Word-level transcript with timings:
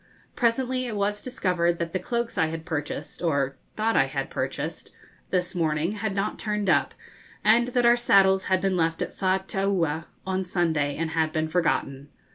Presently 0.35 0.87
it 0.87 0.95
was 0.95 1.21
discovered 1.21 1.77
that 1.77 1.93
the 1.93 1.99
cloaks 1.99 2.35
I 2.35 2.47
had 2.47 2.65
purchased 2.65 3.21
or 3.21 3.57
thought 3.75 3.95
I 3.95 4.05
had 4.05 4.31
purchased 4.31 4.91
this 5.29 5.53
morning 5.53 5.91
had 5.91 6.15
not 6.15 6.39
turned 6.39 6.71
up, 6.71 6.95
and 7.43 7.67
that 7.67 7.85
our 7.85 7.95
saddles 7.97 8.45
had 8.45 8.61
been 8.61 8.75
left 8.75 9.03
at 9.03 9.15
Faataua 9.15 10.05
on 10.25 10.43
Sunday 10.43 10.97
and 10.97 11.11
had 11.11 11.31
been 11.31 11.47
forgotten. 11.47 12.09